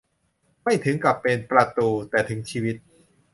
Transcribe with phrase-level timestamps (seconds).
[0.63, 2.75] ไม่ถึงกับเป็นประตู แต่ถึงชีวิต